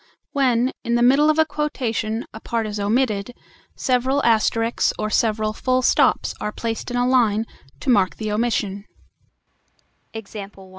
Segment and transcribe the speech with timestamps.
[0.31, 3.35] When, in the middle of a quotation, a part is omitted,
[3.75, 7.45] several asterisks or several full stops are placed in a line
[7.81, 8.85] to mark the omission.